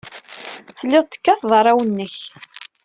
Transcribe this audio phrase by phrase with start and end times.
[0.77, 2.15] Telliḍ tekkateḍ arraw-nnek.